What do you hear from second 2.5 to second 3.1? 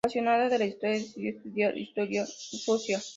Rusa.